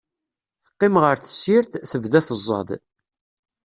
Teqqim 0.65 0.95
ɣer 1.03 1.15
tessirt, 1.19 1.71
tebda 1.91 2.19
tezzaḍ. 2.27 2.69